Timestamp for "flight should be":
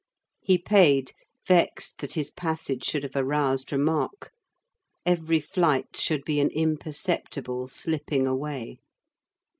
5.39-6.39